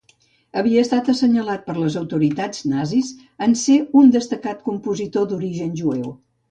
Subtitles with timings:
[0.61, 3.13] Havia estat assenyalat per les autoritats nazis,
[3.49, 6.15] en ser un destacat compositor d'origen jueu.